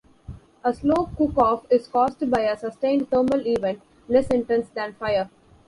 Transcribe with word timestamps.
A 0.63 0.73
slow 0.73 1.11
cook-off 1.15 1.67
is 1.69 1.87
caused 1.87 2.27
by 2.31 2.39
a 2.41 2.57
sustained 2.57 3.11
thermal 3.11 3.45
event 3.45 3.83
less 4.07 4.25
intense 4.29 4.67
than 4.69 4.93
fire. 4.93 5.29